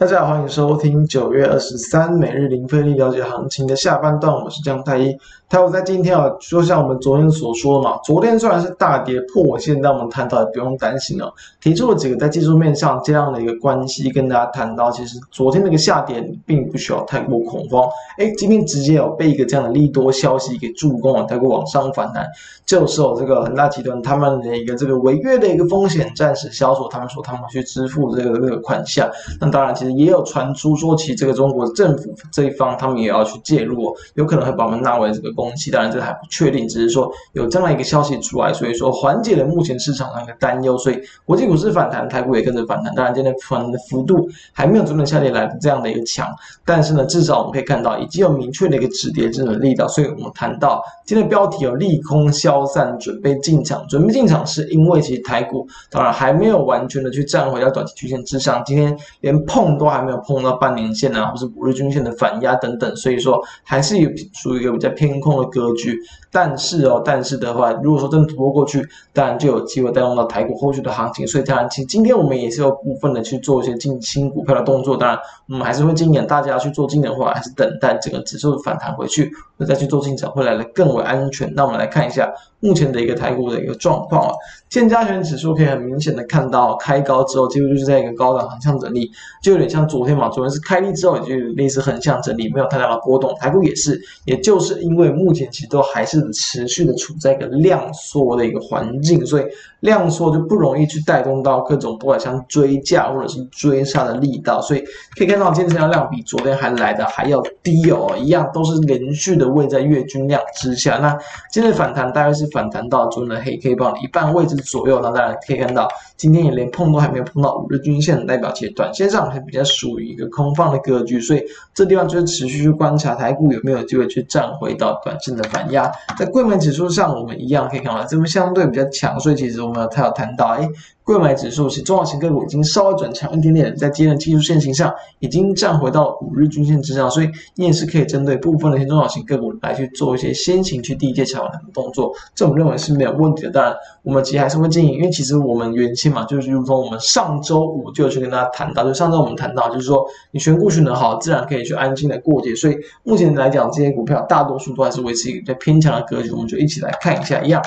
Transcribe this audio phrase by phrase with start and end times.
[0.00, 5.14] 大家好，欢迎收听九月二十三每日零费力了解行情的下半段，我是江太一。
[5.50, 11.34] 台股在今天啊，就像我们昨天所说嘛，昨天虽然是大跌破我现在我们谈到也不用担心了。
[11.60, 17.84] 提出了几个在技术面上这样的一个关系，跟大家谈到，其实昨天那个下跌并不需要太过恐慌。
[18.16, 22.24] 哎，今天直接有被一个这样的利多消息给助攻了，台股往上反弹，
[22.64, 29.10] 就是有这个恒大集团他们的一个这个违约的一个风险暂时消除，他们说他们去支付这个这个款项。
[29.40, 35.39] 那当然，其实也有传出说，其这个中国政府这一方他们也要去介入，有可能会把我们纳为这个。
[35.40, 42.94] 公期当然这还不确定，只是说有这样一个消息出来，所以说缓解了目前市场上的担忧，所以国际股市反弹，台股也跟着反弹。
[42.94, 46.28] 当然今天反弹的幅度还没有昨天下跌来的这样的一个强，
[46.64, 49.88] 但是呢，至少我们可以看到已经有明确的一个止跌这种力道。
[49.88, 53.86] 所以我们谈到今天标题有利空消散，准备进场。
[53.88, 65.29] 准备进场是因为其实台股当然还没有完全的去站回到短期均线之上，今天连碰都还没有碰到半年线啊，或是五日均线的反压等等，所以说还是有属于一个比较偏空。
[65.38, 65.98] 的格局，
[66.32, 71.26] 但是哦，但是的话，如果说真的突破过去，当然就有机会带动到台股后续的行情。
[71.26, 74.96] 所以当然，其实今天我们也是有部分的去做一些进新股票的动作。
[74.96, 79.30] 当然，我们还是会建议大家去做今年的话，还是等待整个指数反弹回去，
[79.68, 81.52] 再去做进场，会来的更为安全。
[81.54, 84.32] 那我们来看一下目前的一个台股的一个状况啊，
[84.70, 89.10] 现加权指数可以很明显的看到，开高之后几乎就是在一个高档横向整理，
[89.42, 93.34] 就有点像昨天嘛，昨天是开低之后也就类似横向整理，没有太大的波动。
[93.38, 95.19] 台股也是，也就是因为。
[95.24, 99.44] 目前其实都还是持续的处在一个量缩的一个环境，所以
[99.80, 104.80] 量缩就不容易去带动到各种不管像追价或者是追杀的力道，所以
[105.16, 110.98] 可以看到今天成交量比昨天还来的还要低哦，一样都是连续的位在月均量之下。
[110.98, 111.16] 那
[111.50, 121.42] 今天反弹大概是反弹到昨天的黑 K 棒一半位置左右，那大家可以看到今天也连碰都还没有碰到五日均线的，代表其实短线上还比较属于一个空放的格局，所以
[121.74, 130.68] 这地方就是持续去观察台股有没有机会去站回到短线的反压，在柜门指数上，我们一样可以看到，这边相对比较强，所以其实我们它有谈到，哎。
[131.10, 143.50] 柜买指数是中小型个股已经稍微转强一点点，在今天的技术线型上已经站回到五日均线之上，所以你也是可以针对部分的一些中小型个股来去做一些先行去低阶抢反弹的动作，这我们认为是没有问题的。
[143.50, 152.54] 当然，我们其实还是会建议，因为其实我们原先嘛，就是如同我们上周五就有去跟大家谈到，就上周我们谈到，就是说你选股选得好，自然可以去安心的过节。
[152.54, 157.60] 所以目前来讲，这些股票大多数都还是维持一个偏强的格局，我们就一起来看一下一样。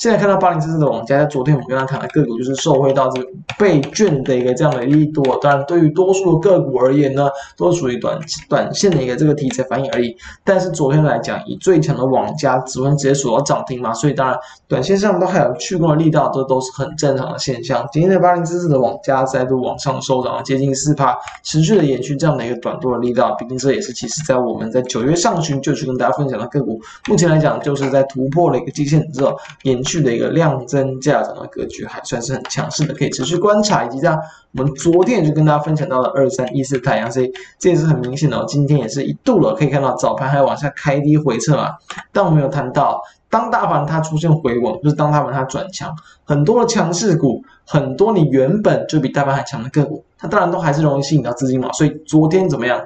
[0.00, 3.28] 现在看到八零四四的网家，在昨天我们跟他谈的个股，就是受惠到这个
[3.58, 5.38] 倍券的一个这样的利多。
[5.42, 8.18] 当然，对于多数的个股而言呢，都属于短
[8.48, 10.16] 短线的一个这个题材反应而已。
[10.42, 17.86] 但是昨天来讲，以最强的网家，昨天直接锁到涨停嘛，所以当然短线上都还有去攻的力道，这都是很正常的现象。
[17.92, 23.36] 今天的八零四四的网家再度往上收涨了接近四趴，持续的延续这样的一个短多的力道。
[23.38, 30.00] 毕竟这也是其实在我们在九月上旬就去跟大家分享的个股，目前来讲就是在突破了一个季线之后延续续。
[30.00, 33.84] 的一个量增价涨的格局还算是很强势的，可以持续观察。
[33.84, 34.18] 以及这样，
[34.52, 38.42] 我们昨天也就跟大家分享到了二三一四太阳，所以这也是很明显的。
[38.46, 41.72] 今天也是一度了，可以看到早盘还往下开低回撤啊。
[42.12, 51.70] 但我们有谈到，当大盘它出现回稳，就是当大盘它转强，很多的强势股，很多你原本就比大盘还强的个股，它当然都还是容易吸引到资金嘛。
[51.72, 52.80] 所以昨天怎么样？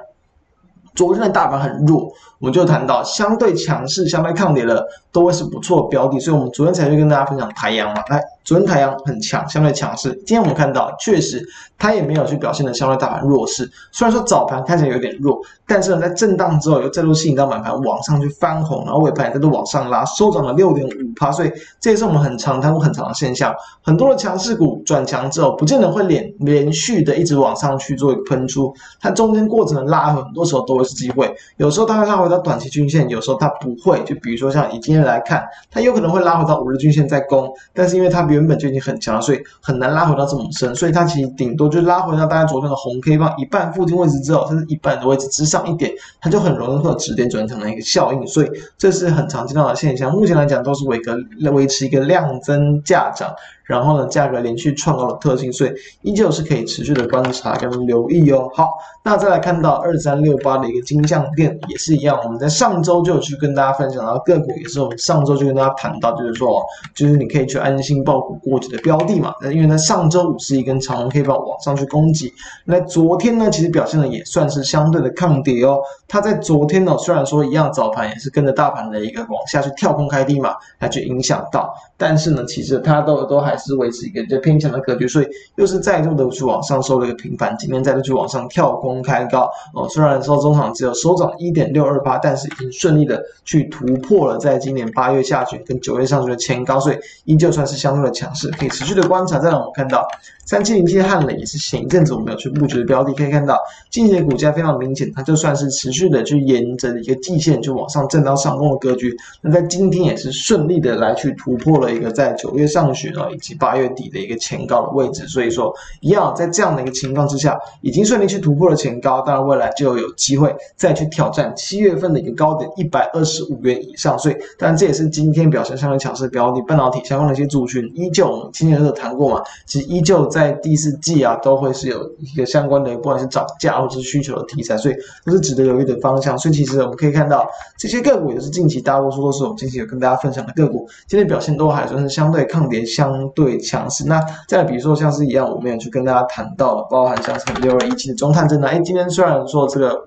[0.95, 8.34] 昨天的大盘很弱，我们就谈到相对强势、相对抗跌的都会是不错的标的，所以我们昨天才去跟大家分享台阳嘛，来。
[8.45, 10.13] 昨天太阳很强，相对强势。
[10.17, 11.43] 今天我们看到，确实
[11.79, 13.67] 它也没有去表现的相对大盘弱势。
[13.91, 15.35] 虽然说早盘看起来有点弱，
[15.65, 21.31] 但是呢，在震荡之后又再度吸引到满盘往上去翻红，然后尾盘也再度往上拉，收涨了六点五趴。
[21.31, 21.51] 所以
[21.81, 23.51] 这也是我们很常谈过很长的现象。
[23.81, 31.33] 很多的强势股转强之后，不见得会连连续的一直往上去做一个喷出，它中间过程的拉，很多时候都会是机会。
[31.57, 33.99] 有时候它会拉回到短期均线，有时候它不会。
[34.03, 45.91] 就比如说像以今天来看，它有可能会拉回到五日均线再攻，但是因为它比原本就已经很强，所以很难拉回到这么深，所以它其实顶多就拉回到大家昨天的红 K 棒一半附近位置之后，甚至一半的位置之上一点，
[46.21, 50.11] 它就很容易会有止跌转强的一个效应，所以这是很常见到的现象。
[50.11, 51.17] 目前来讲都是维个
[51.51, 53.33] 维持一个量增价涨。
[53.65, 55.71] 然后呢，价格连续创高的特性，所以
[56.01, 58.47] 依旧是可以持续的观察跟留意哦。
[58.53, 58.69] 好，
[59.03, 66.63] 那再来看到二三六八的一个金像电也是一样，我们在上周就有去跟大家分享到个股，也是我们上周就跟大家谈到，就是说，
[66.93, 69.33] 就是你可以去安心抱股过节的标的嘛。
[69.41, 72.31] 那因为在上周五是一根长红 K 棒往上去攻击，
[72.65, 75.79] 那昨天呢，其实表现的也算是相对的抗跌哦。
[76.07, 83.54] 它在昨天呢，虽然说一样早盘也是跟着大盘的一个往下去跳空开低嘛，来去影响到，但是呢，其实它都都还。
[83.55, 89.87] 还是维持一个比较偏强的格局，所以又是再度的去往上收了一个平盘，今天再度去往上跳空开高哦。
[89.89, 99.39] 虽然说中场只有收涨一点六二八，但是已经顺利的去突破了在今年八月下旬跟九月上旬的前高，所以依旧算是相对的强势，可以持续的观察。
[99.39, 100.05] 再让我们看到
[100.45, 103.57] 三七零七汉磊也是前一阵子我们有去布局的标的，可以看到
[103.89, 134.95] 近期的股价非常明显，它就算是持续的去沿着一个季线就往上震荡上攻的格局，那在今天也是顺利的来去突破了一个在九月上旬啊及八月底的一个前高的位置，所以说一样在这样的一个情况之下，已经顺利去突破了前高，当然未来就有机会再去挑战七月份的一个高点一百二十五元以上，所以当然这也是今天表现相对强势的标的，半导体相关的一些族群依旧，我们今天有谈过嘛，其实依旧在第四季啊都会是有一个相关的，不管是涨价或者是需求的题材，所以
[135.25, 136.37] 都是值得留意的方向。
[136.37, 137.47] 所以其实我们可以看到
[137.77, 144.05] 这些个股也是近期大多数都是我们近期有跟大家分享的个股，今天表现都还算是相对抗跌、相对强势。
[144.07, 150.05] 那再比如说像是一样，我们也去跟大家谈到了，包含像是六二一七的中探针呢，哎，今天虽然说这个。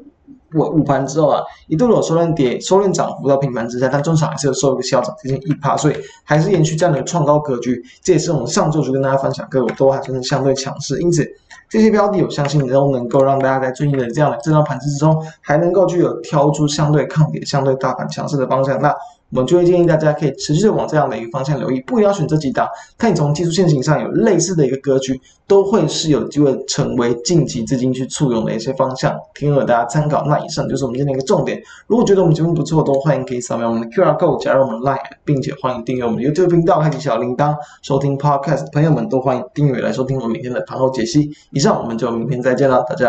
[0.55, 7.79] 午午盘之后啊，一度有收敛跌、收敛涨幅到平盘之下，但中场还是有收一个小涨，接近一趴，所以还是延续这样的创高格局。
[8.03, 11.23] 这也是我们上周就跟大家分享，个股都还算是相对强势，因此
[11.69, 18.81] 这些标的，我相信都能够让大家在最近的这样的震荡盘势之中，还能够具有挑出相对抗跌、相对大盘强势的方向。
[18.81, 18.95] 那
[19.31, 22.67] 我们就会建议大家可以持续的往这样的一个方向留意，不要选这几档，
[22.97, 30.25] 看你从技术线型上有类似的一个格局，都会是有机会成为近期资金去簇拥的一些方向，提供给大家参考。
[30.27, 31.61] 那以上就是我们今天的一个重点。
[31.87, 38.73] 如果觉得我们节目不错，都欢迎可以扫描我们的 QR code 加入我们 Line，并且欢迎订阅我们的 YouTube 频道，开启小铃铛，收听 Podcast。
[38.73, 41.31] 朋友们都欢迎订阅来收听我们明天的盘后解析。
[41.51, 43.07] 以上，我们就明天再见了，大家。